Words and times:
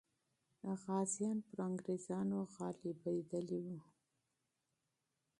غازیان 0.83 1.37
پر 1.47 1.59
انګریزانو 1.69 2.37
غالبېدلې 2.53 3.59
وو. 3.65 3.79